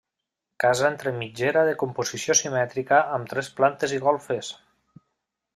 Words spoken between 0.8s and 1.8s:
entre mitgera de